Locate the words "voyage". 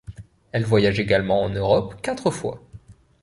0.65-0.99